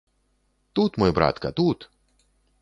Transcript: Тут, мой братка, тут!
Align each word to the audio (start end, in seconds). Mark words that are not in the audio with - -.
Тут, 0.75 0.97
мой 0.97 1.11
братка, 1.19 1.51
тут! 1.51 1.91